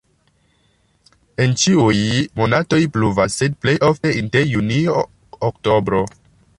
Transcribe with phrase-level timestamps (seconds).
[1.45, 1.99] En ĉiuj
[2.41, 6.07] monatoj pluvas, sed plej ofte inter junio-oktobro.